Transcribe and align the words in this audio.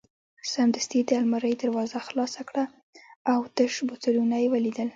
سمدستي 0.53 0.95
یې 0.99 1.03
د 1.09 1.11
المارۍ 1.21 1.53
دروازه 1.63 1.97
خلاصه 2.07 2.41
کړل 2.49 2.67
او 3.31 3.39
تش 3.55 3.73
بوتلونه 3.87 4.35
یې 4.43 4.47
ولیدل. 4.53 4.89